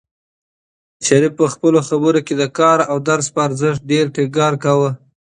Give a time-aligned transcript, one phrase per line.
[1.05, 4.91] شریف په خپلو خبرو کې د کار او درس په ارزښت ډېر ټینګار کاوه.